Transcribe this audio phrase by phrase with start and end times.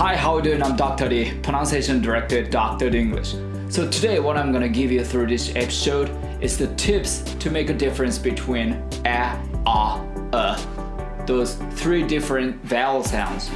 [0.00, 0.62] Hi, how you doing?
[0.62, 1.10] I'm Dr.
[1.10, 2.88] D, pronunciation director Dr.
[2.88, 3.34] D English.
[3.68, 6.08] So today what I'm gonna give you through this episode
[6.42, 11.24] is the tips to make a difference between a, a, a.
[11.26, 13.50] Those three different vowel sounds,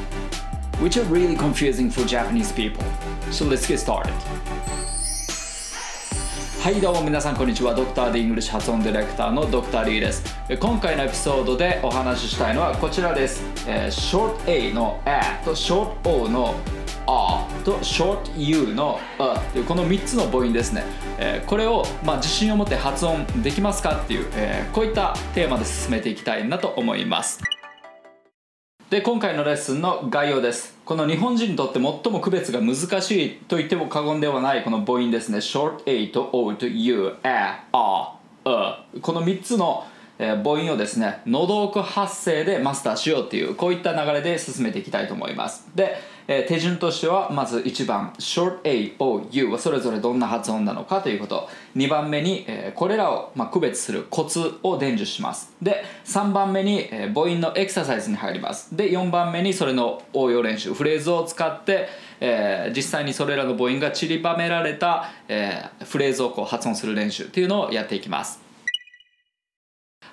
[0.83, 2.85] which are really confusing for Japanese people.
[3.31, 4.13] So let's get started.
[6.65, 7.75] はいどうも皆さんこんにちは。
[7.75, 10.25] ドクター・ディングリッシュ発音ディレクターのドクター・リーです。
[10.59, 16.55] 今回のエピソードでお話ししたいのはこちらです、えー、Short A の A と Short O の
[17.07, 20.85] A と Short U の A というこの3つの母音ですね、
[21.19, 27.43] えー、これを、まあ、自信を持って発音できますかっていう、えー、こういったテーマで進めていきたいなと思います。
[28.91, 30.77] で今回のレッスンの概要です。
[30.85, 35.39] この日本人にとって最も区別が難しいと言っても過言ではないこの母音ですね。
[35.39, 39.87] short A と O と U A A A この3つの
[40.19, 45.67] 母音をですね喉奥発声でマスターしようというこういった流れで進めていきたいと思います。
[45.75, 45.97] で
[46.27, 51.49] えー、手順としてはまず1番 short A O U はそれぞれどんな発音なのかということ。
[51.77, 55.53] 2番目に、えー、これらを、まあ、区別するコツを伝授します。
[55.61, 58.77] で3番目に、えー、母音のエクササイズに入ります。
[58.77, 61.89] で4番目にそれの応用練習フレーズを使って、
[62.21, 68.41] えー、実際にそれらの母音が散りばめられた、えー、フレーズをこう発音する練習っていうのをやっていきます。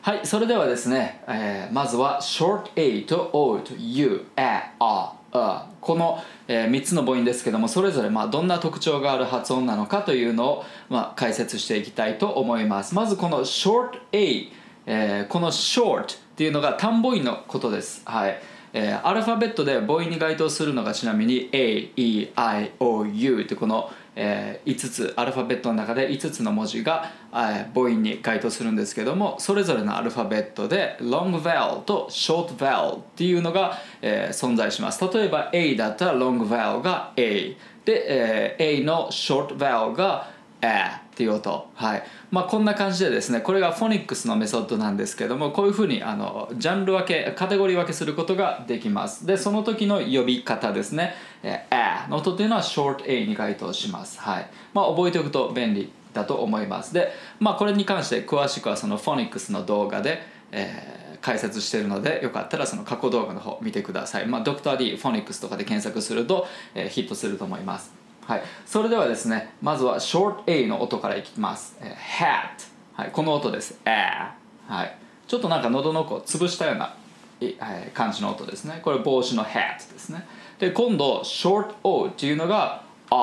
[0.01, 12.95] はいそれではですね、えー、まずは short A と O と U A A あこの、えー、3つの母音ですけどもそれぞれまあどんな特徴がある発音なのかというのを、まあ、解説していきたいと思います。
[12.95, 14.47] まずこの short A、
[14.85, 18.01] えー、この short っていうのが単母音のことです。
[18.05, 18.41] はい。
[18.73, 35.01] えー、アルファベットで母音に該当するのがちなみに A, E, I, O, U ってこのえー、5つアルファベットの中で5つの文字が、えー、母音に該当するんですけどもそれぞれのアルファベットで long vowel と short vowel っていうのが、えー、存在します。
[35.13, 40.30] 例えば A だったら long vowel が A で、えー、A の short vowel が
[40.61, 42.03] A っていう音はい。
[42.29, 49.25] まあこんな感じでですねこれがフォニックスのメソッドなんですけどもこういうふうにあのジャンル分けカテゴリー分けすることができます。
[49.25, 51.13] でその時の呼び方ですね。
[51.43, 54.19] えー、の音というのは short A に該当します。
[54.19, 54.47] はい。
[54.73, 56.93] まあ覚えておくと便利だと思います。
[56.93, 60.21] でまあこれに関して詳しくはそのフォニックスの動画で、
[60.51, 64.27] えー、解説しているのでよかったらその過去動画の方見てください。
[64.27, 68.00] まあドクター D フォニックスとかで検索すると、えー、ヒットすると思います。
[68.25, 73.79] はい、それではですねまずは short A の音からいきます、えー、hat、はい、この音です。
[73.85, 74.31] a
[74.67, 76.95] はい、ちょっとなんか喉の奥を潰したような、
[77.41, 78.79] えー、感じの音ですね。
[78.83, 80.25] これ帽子の hat ですね。
[80.59, 83.15] で今度 short O っていうのが a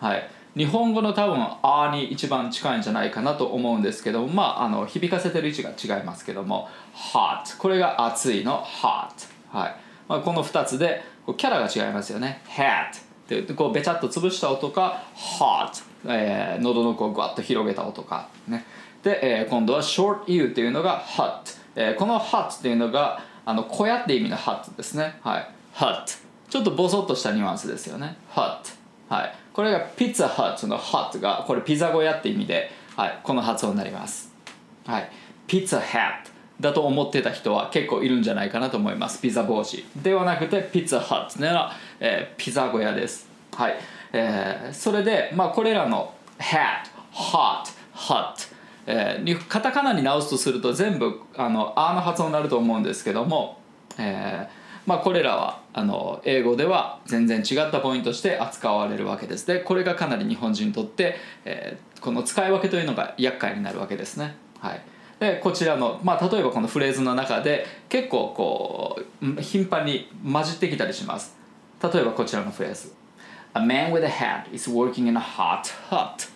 [0.00, 0.28] はい。
[0.56, 6.68] 日本語の多分「あ」に一番近いんじゃないかなと思うんですけどもまああの響かせてる位置が違いますけども
[7.14, 9.76] 「hot」これが熱いの「hot」はい。
[10.08, 11.04] まあ、この2つで
[11.36, 18.64] キャラが違いますよね「hat」ってこうべちゃっと潰した音か hot、えー、喉のこうグワッと広げた音かね。
[19.02, 21.40] で、えー、今度は short u っていうのが hot、
[21.76, 25.18] えー、この hot っていうのがあの小屋って意味の hot ですね。
[25.22, 25.48] はい。
[25.74, 26.04] hot
[26.48, 28.16] ちょっとボソッとしたニュアンスですよね。
[28.34, 28.58] hot
[29.08, 29.34] はい。
[29.52, 34.32] これがピッツァハットの hot がこれピザ小屋って意味で、はい、この発音になります。
[34.86, 35.10] はい。
[35.46, 36.31] ピッツァハット
[36.62, 39.20] だと思ってた人は結構いるんじゃないかなと思います。
[39.20, 43.28] ピザ帽子ではなくてピッツァハットのは、えー、ピザ小屋です。
[43.54, 43.74] はい、
[44.12, 48.52] えー、それで、まあ、これらの hat hot hot
[48.84, 53.60] えー、カタカナに直すとすると全部あの「あ」の発音になると思うんですけども、
[53.96, 59.46] えーまあ、これらはあの英語では全然違ったポイントとして扱われるわけです。
[59.46, 64.34] でこれがかなり日本人にとって、えー、この使い分けというのが厄介になるわけですね。
[64.58, 64.80] はい。
[65.22, 71.36] でこちらの、まあ、例えばこのフレーズの中で結構こう頻繁に混じってきたりします。
[71.80, 72.92] 例えばこちらのフレーズ。
[73.54, 76.28] A man with a hat is working in a hot hut.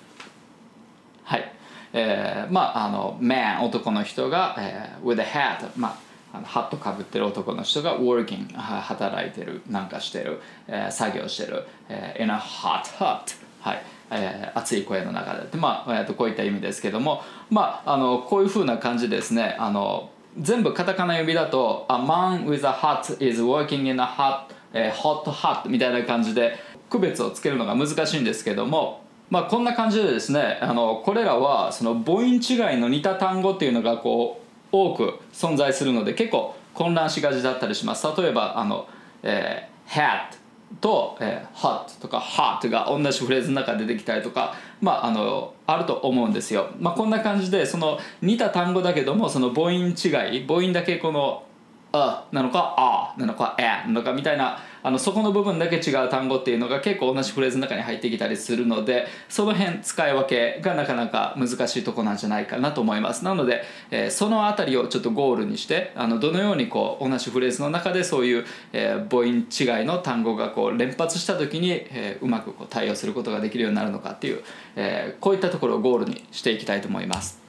[1.25, 1.53] はい。
[1.95, 5.99] えー、まああの man 男の人が、えー、with a hat ま
[6.33, 13.83] ああのハットかぶってる男の人が working 働いてるなんかしてる、えー、作業してる、えー、in a hot hut はい。
[14.11, 15.47] えー、熱い声の中で。
[15.51, 19.57] で、まあえー、とこういった意味ですけども、まあ、あのこういうふうな感じですね。
[19.59, 24.43] あの全部カタカナ呼びだと「A man with a hat is working in a hot,、
[24.73, 26.59] えー、hot hut」みたいな感じで
[26.91, 29.01] 区別をつけるのが難しいんですけども、
[29.31, 32.41] まあ、こんな感じでですねあのこれらはその母音違い
[32.79, 38.07] の似た単語っていうのがこう多く存在するので結構混乱しがちだったりします。
[38.19, 38.87] 例えばあの、
[39.23, 40.37] えー、hat
[40.81, 51.45] と、えー、hot とか hot が同じフレーズの中で出てきたりとか、まあ、あのあると思うんですよ、まあ、こんな感じでその似た単語だけどもその母音違い母音だけこの
[51.93, 63.25] 「あ」なのか「あ」なのか「え」なのかみたいなあのそこの部分だけ違う単語っていうのが結構同じフレーズの中に入ってきたりするのでその辺使い分けがなかなか難しいとこなんじゃないかなと思います。
[63.25, 74.45] なので、えー、その辺りをちょっとゴールにしてあのどのようにこう同じフレーズの中でそういう、えー、母音違いの単語がこう連発した時に、えー、うまくこう対応することができるようになるのかっていう、
[74.77, 77.43] えー、こういったところをゴールにしていきたいと思います。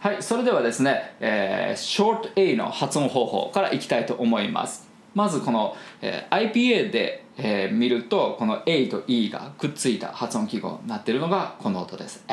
[0.00, 4.89] はいそれではですね、えー、short A の発音方法からいきたいと思います。
[5.14, 12.24] まずこの、えー、IPA で、えー、見るとこの A と E がくっついた発音記号になってるのがこの音です。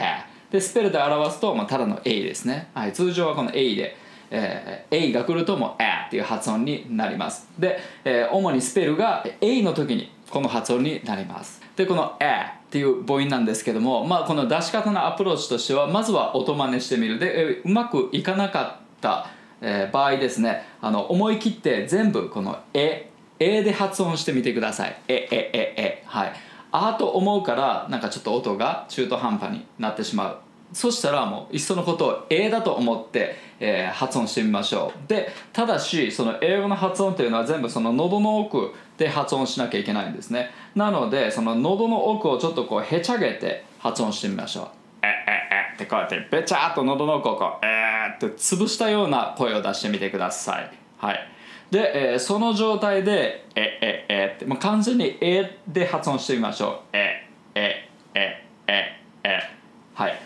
[0.52, 3.98] でスペルで表すと、まあ、ただの A ですね、はい、通常はこの A で
[4.30, 7.48] えー、A が来るともう A っていう発音になります。
[7.58, 11.62] で、えー、主にスペルが A の時にこの発音になります。
[11.76, 17.20] でこの A っていう母音なんですけども、まあ、この出し方のアプローチとしてはまずは音真似してみる。
[17.20, 19.28] でうまくいかなかった、
[19.62, 23.10] えー、場合ですねあの思い切って全部この「え」
[23.40, 26.34] 「え」で発音してみてください「え」「え」「え」「え」はい。
[26.72, 30.38] あと思うからなんかちょっと音が中途半端になってしまう。
[30.74, 35.08] そしたらもういっそのことを A だと思って、えー、発音してみましょう。
[35.08, 40.52] でただしその英語の発音というのは全部その喉の奥で発音しなきゃいけないんですね。
[40.76, 44.68] なのでその喉の奥をちょっとこうへちゃげて発音してみましょう。
[45.04, 45.12] ええ
[45.72, 50.72] えってこうやってべちゃっと喉の奥をこうえーって潰したような声を出してみてください。
[50.98, 51.30] はい。
[51.72, 56.98] で、えー、その状態でえええってもう完全にえで発音してみましょう。
[56.98, 58.92] ええええ
[59.24, 59.50] え。
[59.94, 60.20] はい。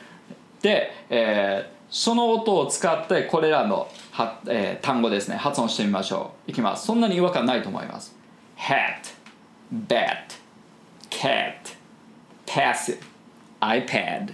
[0.62, 6.52] で、えー、その音を使ってこれらのは、えー、単語ですね発音してみましょう。
[6.52, 6.86] いきます。
[6.86, 8.16] そんなに違和感ないと思います。
[8.58, 9.16] Hat
[9.74, 10.36] bat
[11.10, 11.76] cat
[12.46, 13.00] passive
[13.62, 14.34] iPad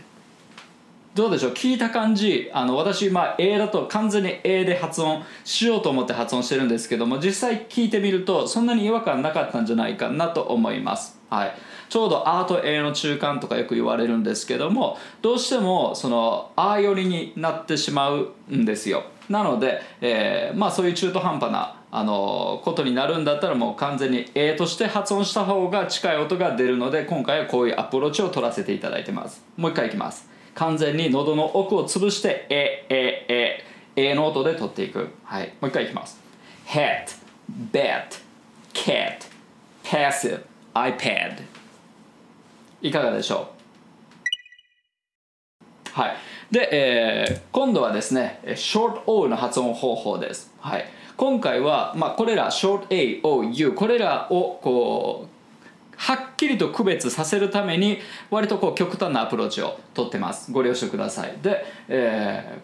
[1.18, 1.54] どうでしょう？
[1.54, 2.52] 聞いた感じ。
[2.54, 11.54] あの私、まあ、A だと完全に A で発音しようと思って発音してるんですけども実際聞いてみるとそんなに違和感なかったんじゃないかなと思います、はい、
[11.90, 19.04] ちょうど「あ」と「A」の中間とかよく言われるんですけどもどうしてもその「あ」寄りになってしまうんですよ。
[19.28, 29.44] なので、えー、まあそういう中途半端なあのことになるんだったらもう完全に A として発音した方が近い音が出るので今回はこういうアプローチを取らせていただいてます。
[29.58, 30.37] もう一回いきます。
[30.58, 33.64] 完全に喉の奥を潰してええ
[33.96, 35.10] ええの音で取っていく。
[35.24, 35.54] はい。
[35.62, 36.20] もう一回いきます。
[36.66, 37.06] Head
[37.72, 38.08] Bed
[38.74, 39.20] Cat
[39.84, 40.42] Passive
[40.74, 41.44] iPad
[42.82, 43.50] いかがでしょ
[45.96, 46.00] う？
[46.00, 46.16] はい。
[46.50, 50.52] で、えー、今度はですね Short O の発音方法です。
[50.60, 50.86] はい。
[51.18, 55.37] 今回は、まあ、これら Short A O U これらをこう
[55.98, 58.00] はっきりと区別させるために
[58.30, 60.52] 割とこう極端なアプローチをとってます。
[60.52, 61.38] ご了承ください。
[61.42, 62.60] で、え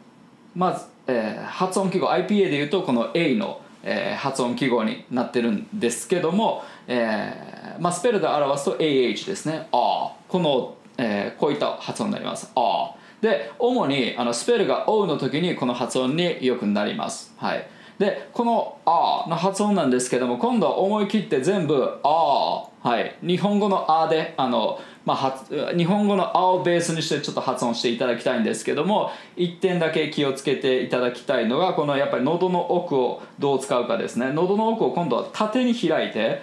[0.56, 9.68] ー、まず、えー、発音記号 IPA でいうとこの A の、えー、発音記号になってるんですけども、えーまあ、スペルで表すと AH ですね。
[9.71, 12.51] あこの、えー、こういった発音になります。
[12.56, 17.33] あで主にあのスペルが O の時にこの発音によくなります。
[17.38, 17.68] はい。
[17.97, 23.15] でこの「あ」の発音なんですけども今度は思い切って全部「あ」はい。
[23.21, 34.33] 日本語の「あ」であの、まあ、日本語の「あ」をベースにしてちょっと発音していただきたいんですけども1点だけ気をつけていただきたいのがこのやっぱり喉の奥をどう使うかですね。
[34.33, 36.41] 喉の奥を今度は縦に開いて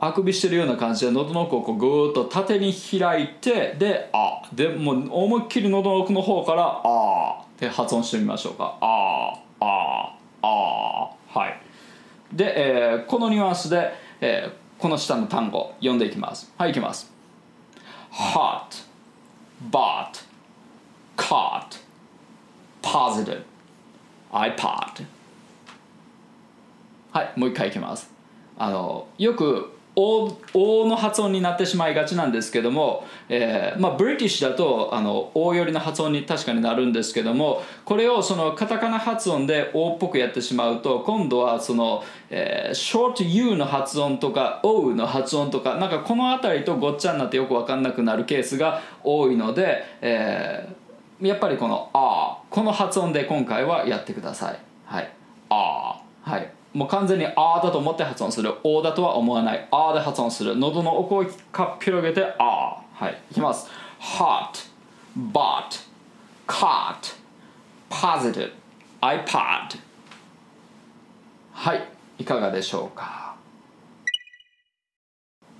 [0.00, 10.12] あくびしてるような感じで喉の奥をこうぐーっと縦に開いてで「あ」でもう思いっきり喉の奥の方から「あ」って発音してみましょうか「あ」「あ」
[10.42, 11.56] あはい。
[12.32, 16.52] で、えー、このニュアンスで、えー、この下の単語読んでいきます。
[16.58, 17.08] はいいきます。
[18.10, 18.84] Hot
[19.70, 20.24] bought
[21.16, 21.78] caught
[22.82, 23.44] positive
[24.32, 25.06] iPod
[27.12, 28.10] はいもう一回いきます。
[28.58, 54.58] あのよく O, o の発音になってしまいがちなんですけども、えーまあ、ブリティッシュだとあの O 寄りの発音に確かになるんですけどもこれをそのカタカナ発音で O っぽくやってしまうと今度はその、えー、ショート U の発音とか O の発音とかなんかこの辺りとごっちゃになってよく分かんなくなるケースが多いので、えー、やっぱりこの「あ」この発音で今回はやってください。
[54.86, 55.10] はい、
[55.50, 56.61] あはい。
[56.72, 60.56] もう完全に「あ」だと思って発音する「お」だとは思わない「あ」で発音する。
[60.56, 63.18] 喉の奥をかっ広げて「あ」はい。
[63.30, 63.68] いきます。
[64.00, 64.70] Hot.
[65.16, 65.80] Bot
[66.46, 67.16] caught.
[67.90, 68.52] Positive.
[69.00, 69.78] iPod.
[71.52, 71.88] はい。
[72.18, 73.34] いかがでしょうか？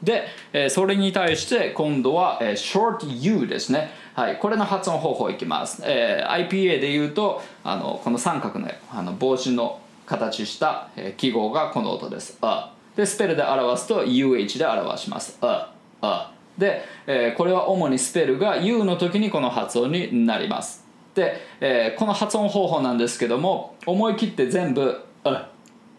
[0.02, 3.90] で、えー、それに対して今度は、えー、short U ですね。
[4.14, 9.80] はい、これの発音方法いきます、えー、IPA で言うとあのこの三角のあの帽子の
[10.12, 12.36] 形した記号がこの音です。
[12.42, 12.74] あ。
[12.94, 15.38] でスペルで表すと UH で表します。
[15.40, 15.72] あ。
[16.02, 16.32] あ。
[16.58, 20.84] で、えーこれは主にスペルが U の時にこの発音になります。
[21.14, 25.48] で、えーこの発音方法なんですけども思い切って全部あ。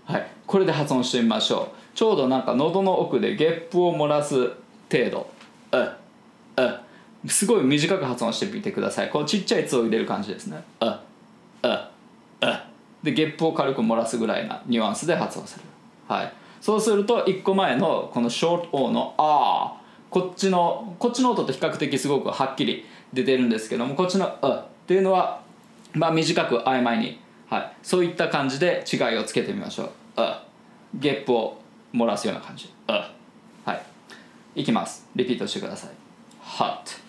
[0.06, 0.28] はい。
[0.46, 1.98] これで発音してみましょう。
[1.98, 4.52] ちょうどなんか喉の奥でゲップを漏らす
[4.92, 5.28] 程度。
[5.72, 5.98] あ。
[6.58, 6.82] あ。
[7.28, 9.10] すごい短く発音してみてください。
[9.10, 10.64] このちっちゃい「つ」を入れる感じですね。
[13.04, 15.66] でゲップを軽く漏らすぐらいなニュアンスで発音する。
[16.08, 16.34] はい。
[16.62, 19.74] そうすると1個前のこのショート O の「あ」
[20.10, 25.42] こっちのこっちの音と比較的すごくはっきり出てるんですけどもこっちの「あ」っていうのは
[25.94, 27.20] まあ短く曖昧に、
[27.50, 30.44] はい、そういった感じで違いをつけてみましょう「あ」
[30.96, 31.58] ゲップを
[31.94, 33.12] 漏らすような感じ「あ」
[33.66, 33.82] はい。
[34.56, 35.08] いきます。
[35.16, 35.90] リピートしてください。
[36.42, 37.04] Hot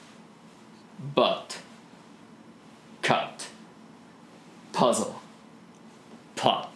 [1.15, 1.63] but
[3.03, 3.29] cut
[4.73, 5.13] puzzle
[6.35, 6.69] pot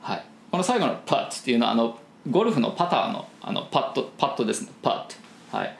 [0.00, 0.24] はい
[0.54, 1.98] この最後の pot っていうのはあの
[2.30, 4.70] ゴルフのパターのあのパットパットですね。
[4.84, 5.06] pot
[5.50, 5.76] はい。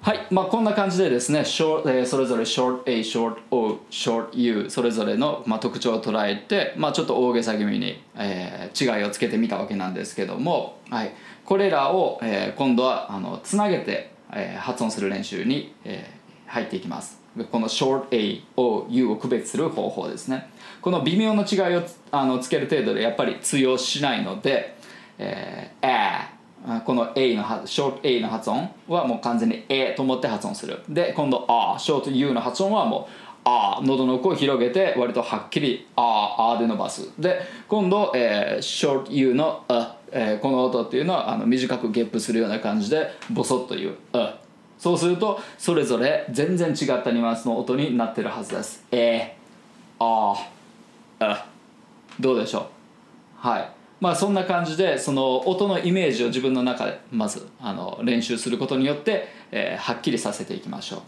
[0.00, 11.12] はい、まあ、こんな感じでですね、short えーそれぞれ short A、short O、short U それぞれの、まあ、特徴を捉えて、まあ、ちょっと大げさ気味に、えー違いをつけてみたわけなんですけども、はい、
[11.44, 17.23] これらを、えー今度はあのつなげて、えー発音する練習に、えー入っていきます。
[17.50, 20.50] この short A、O、U を区別する方法ですね。
[20.80, 24.76] この微妙な違いをつあのつける程度でやっぱり通用しないので、
[25.18, 30.80] えー、A この A の発ショート A の発音はもう完全に A と思って発音する。
[30.88, 33.08] で今度 A ショート U の発音はも
[33.44, 37.10] う A 喉の奥を広げて割とはっきり A, A で伸ばす。
[37.18, 44.43] で今度、えー、ショート U の A、えーこの音っていうのはあの短くゲップするような感じでボソッと言う A
[44.84, 48.84] そうするとそれぞれ全然違ったニュアンスの音になってるはずです。
[48.90, 49.34] え
[49.98, 50.34] あ
[51.20, 51.46] あ
[52.20, 52.68] どうでしょ
[53.42, 53.48] う？
[53.48, 53.70] はい。
[53.98, 61.00] まあそんな感じでその音のイメージを自分の中でまずあの練習することによって、えーはっきりさせていきましょう。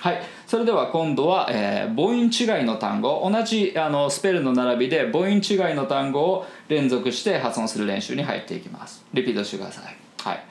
[0.00, 0.20] はい。
[0.48, 3.30] それでは今度は、えー母音違いの単語。
[3.32, 5.40] 同じあのスペルの並びで母音違い
[5.76, 9.04] の単語を連続して発音する練習に入っていきます。
[9.14, 9.96] リピートしてください。
[10.24, 10.44] はい。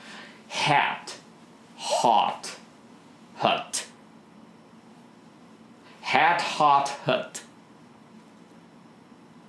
[0.48, 1.20] Hat.
[2.02, 2.59] Hot.
[3.40, 3.86] hut.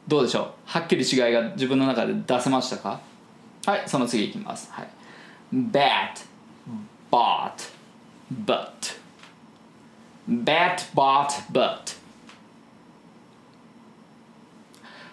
[0.07, 0.53] どうでしょう？
[0.65, 2.99] はっきり違いが自分の中で出せましたか？
[3.65, 4.87] はいその次いきます、はい、
[5.53, 6.25] bat
[7.11, 7.51] bot
[8.45, 8.99] but.
[10.29, 11.97] Bat bot but.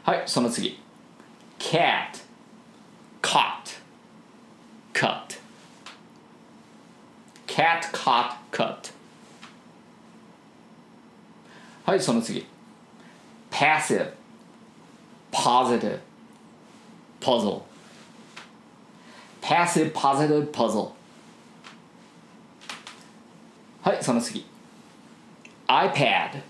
[0.04, 0.80] はいその次。
[1.58, 2.22] Cat
[3.20, 3.57] caught.
[7.58, 8.92] Cat caught cut
[11.84, 12.46] はいその次
[13.50, 14.12] passive
[15.32, 15.98] positive
[17.20, 17.62] puzzle
[19.42, 20.92] passive positive puzzle
[23.82, 24.46] はいその次
[25.66, 26.40] iPad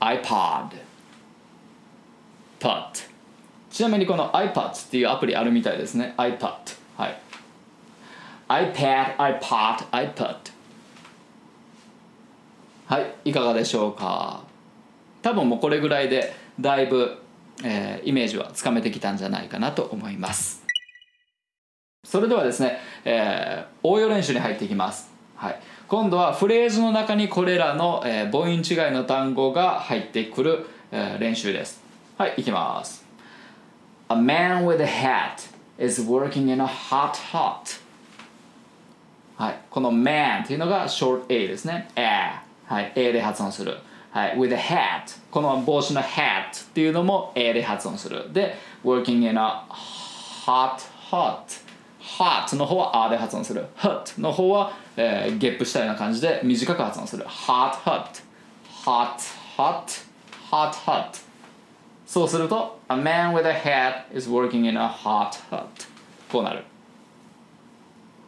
[0.00, 0.70] iPod
[2.58, 3.10] put
[3.70, 6.54] ちなみにこの iPad っていうアプリあるみたいですね iPad
[6.96, 7.25] はい
[8.48, 10.36] iPad iPod iPad
[12.86, 14.44] はいいかがでしょうか？
[15.22, 17.18] 多分もうこれぐらいでだいぶ、
[17.64, 20.64] えーイメージはつかめてきたんじゃないかなと思います。
[22.04, 31.82] それではですね、えー応用練習に入っていきます、はい、今度はフレーズの中にこれらの、えー母音違いの単語が入ってくる、えー練習です。
[32.16, 33.04] はいいきます。
[34.08, 35.50] A man with a hat
[35.84, 37.84] is working in a hot hot.
[39.36, 43.76] はい、この man っていうのが short A ですね A はい A で発音する
[44.10, 50.78] はい with a hat この帽子の hat っていうのも A で発音するで working in a hot
[51.10, 51.42] hot
[52.00, 58.22] hot の方は A で発音する hot の方は、えーゲップしたような感じで短く発音する hot hot
[58.86, 59.18] hot
[59.58, 60.06] hot
[60.50, 61.20] hot hot
[62.06, 65.66] そうすると A man with a hat is working in a hot hut
[66.32, 66.64] こうなる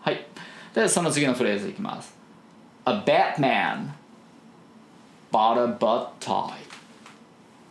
[0.02, 0.26] はい
[0.78, 2.14] でその次のフレーズいきます。
[2.86, 3.88] A Batman
[5.32, 6.52] bought a butt tie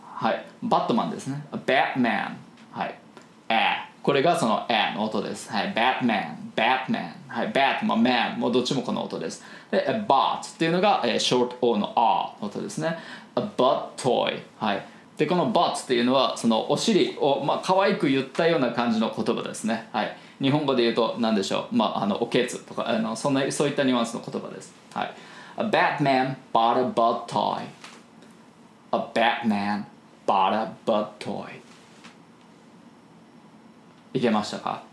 [0.04, 0.46] はい。
[0.62, 1.42] バットマンですね。
[1.54, 2.36] A Batman
[2.74, 3.00] はい。
[3.48, 5.50] A これがその A の音です。
[5.50, 5.74] はい。
[5.74, 9.42] Batman Batman はい、Batman もどっちもこの音です。
[9.72, 12.98] で A Bot っていうのが、えー、short O の R の音ですね。
[13.38, 14.86] A butt toy はい。
[15.16, 19.88] でこの butt っていうのはそのお尻をまあ可愛く言ったような感じの言葉ですね。
[19.94, 20.18] はい。
[20.42, 25.14] 日本語で言うと何でしょうまああのおけつとかあのそんなそういったニュアンスの言葉ですはい
[25.58, 27.64] A Batman bought a butt toy
[28.92, 29.86] A Batman
[30.28, 31.60] bought a butt toy
[34.14, 34.84] いけましたか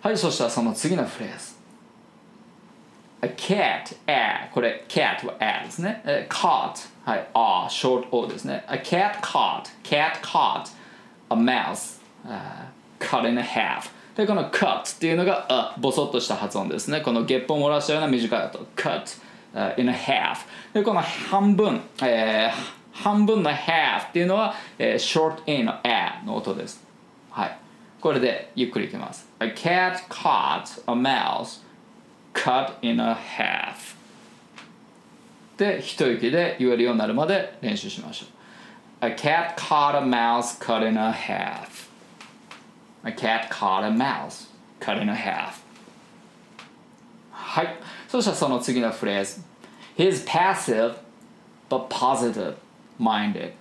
[0.00, 1.62] はいそしたらその次のフレーズ
[3.24, 6.02] A cat, a これ cat は a ですね。
[6.04, 8.64] え caught はい a short o ですね。
[8.68, 10.72] A cat caught, cat caught
[11.30, 12.66] a mouse、uh,
[12.98, 17.00] cut in a half でこの cut っていうのがあボソッとした発音ですね。
[17.00, 19.20] このゲッポを漏らしたような短い音 cut、
[19.54, 20.38] uh, in a half
[20.72, 22.50] でこの半分、えー、
[22.92, 26.84] 半分の half っていうのは、えー、short in の a の音です。
[27.30, 27.58] はい。
[28.00, 29.28] これでゆっくりいきます。
[29.38, 31.62] A cat caught a mouse
[32.34, 33.96] cut in a half
[35.56, 41.91] で一息で言えるようになるまで練習しましょう A cat caught a mouse cut in a half
[43.04, 44.48] A cat caught a mouse
[44.80, 45.60] cut in half
[47.30, 47.76] はい
[48.08, 49.40] そしたらその次のフレーズ
[49.96, 50.94] He's passive
[51.68, 52.54] but positive
[53.00, 53.52] minded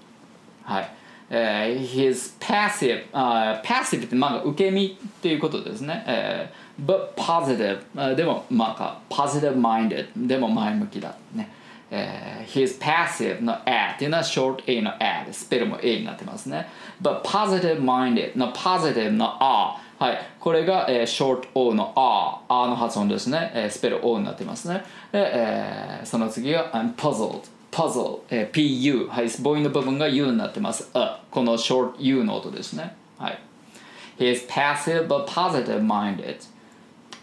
[0.64, 0.96] はい
[1.34, 11.50] えー、his passive、uh, passive ってまあ受け身っていうことですね、えー but positive、uh, でもまあ positive minded でも前向きだね、
[11.92, 16.68] えー、he's passive の a っていうのは short a の a でスペルも a になってますね
[17.02, 26.72] but positive minded の positive の a はい、これが、えー、short o の a a の発音ですね、えー、スペル o になってますねで、えー、その次が
[26.72, 33.40] I'm puzzled puzzle、えー、pu はい母音の部分が u になってますあこの short u の音ですねはい
[34.18, 36.38] He is passive but positive minded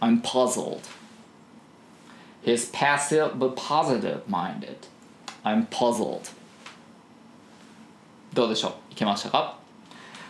[0.01, 0.83] I'm puzzled.
[2.49, 4.87] He's passive but positive minded.
[5.45, 6.31] I'm puzzled.
[8.33, 9.59] どうでしょういけましたか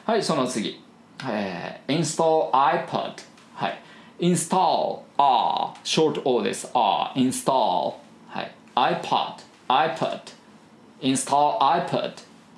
[0.05, 0.83] はい、その次。
[1.25, 3.13] えー、install iPod。
[3.55, 3.81] はい。
[4.19, 5.75] install R。
[5.85, 6.69] short O です。
[6.75, 7.13] R。
[7.15, 7.95] install。
[8.27, 8.53] はい。
[8.75, 9.35] iPod。
[9.69, 10.21] iPod。
[11.01, 12.15] install iPod。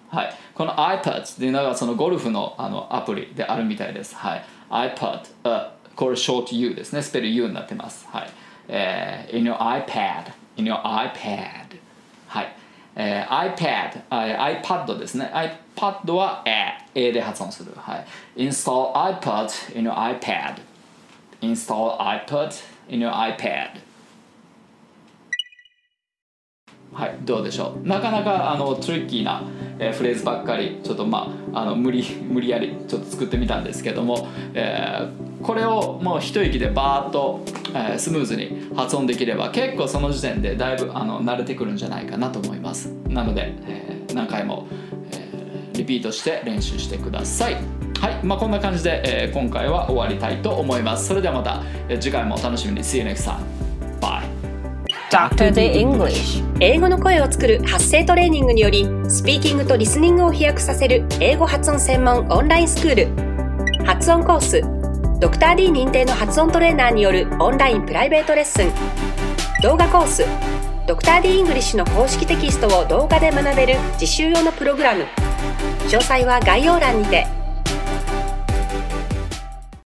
[0.08, 0.34] はい。
[0.54, 4.16] この iPad っていうのがそのゴルフのあのアプリであるみたいです。
[4.16, 4.44] はい。
[4.70, 5.20] iPod。
[5.44, 7.02] Uh, これ short U ですね。
[7.02, 8.08] スペル U になってます。
[8.10, 8.30] はい。
[8.67, 11.79] えー、in your iPad, in your iPad.
[12.27, 12.55] はい。
[12.95, 15.31] えー、iPad、iPad ですね。
[15.75, 17.71] iPad は A, A で発音する。
[17.75, 18.05] はい。
[18.47, 20.55] install iPad in your iPad.
[21.41, 23.81] install iPad in your iPad.
[27.00, 27.88] はい、どうでしょう。
[27.88, 29.42] なかなかあのトリッキーな、
[29.78, 37.40] えー、フレーズばっかりちょっとまああの無理 無理やりちょっと作ってみたんですけども、えー、これをもう一息でバーッと、
[37.74, 42.94] えー、スムーズに発音できれば結構その時点でだいぶあの慣れてくるんじゃないかなと思います。
[43.08, 44.66] なので、えー、何回も、
[45.10, 47.54] えー、リピートして練習してください。
[47.98, 51.08] はい、まあ、こんな感じで、えー、今回は終わりたいと思います。
[51.08, 52.80] それではまた、えー、次回もお楽しみに。
[52.80, 53.60] See you next time.
[55.10, 55.50] Dr.
[55.50, 56.49] The English.
[56.62, 63.86] 英語の声を作る発声トレーニングによりスピーキングとリスニングを飛躍させる英語発音専門オンラインスクール。
[63.86, 64.60] 発音コース。
[65.20, 68.70] ドクター d 認定の発音トレーナーによるオンラインプライベートレッスン。
[69.62, 70.26] 動画コース。
[70.86, 75.06] ドクター d イングリッシュの公式テキストを動画で学べる実習用のプログラム。
[75.88, 77.39] 詳細は概要欄にて。